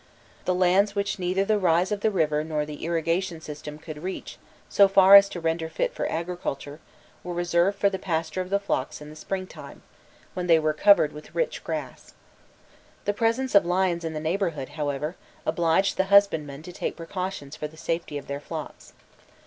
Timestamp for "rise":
1.59-1.91